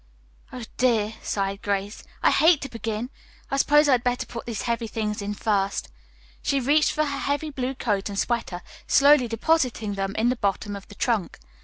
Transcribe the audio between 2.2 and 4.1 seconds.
"I hate to begin. I suppose I had